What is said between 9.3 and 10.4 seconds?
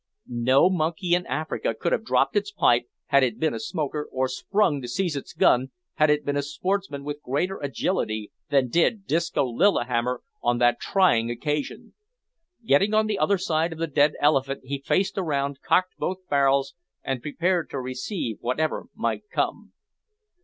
Lillihammer